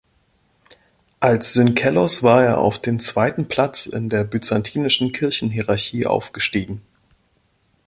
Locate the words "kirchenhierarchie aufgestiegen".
5.11-6.81